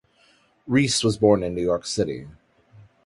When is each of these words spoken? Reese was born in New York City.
Reese 0.65 1.03
was 1.03 1.19
born 1.19 1.43
in 1.43 1.53
New 1.53 1.61
York 1.61 1.85
City. 1.85 2.27